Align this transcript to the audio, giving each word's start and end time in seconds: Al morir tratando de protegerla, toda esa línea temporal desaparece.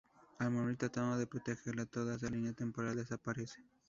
Al 0.39 0.49
morir 0.49 0.77
tratando 0.77 1.15
de 1.19 1.27
protegerla, 1.27 1.85
toda 1.85 2.15
esa 2.15 2.27
línea 2.27 2.53
temporal 2.53 2.95
desaparece. 2.95 3.63